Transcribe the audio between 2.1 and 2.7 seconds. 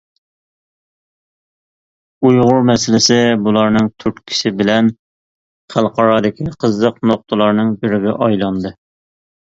ئۇيغۇر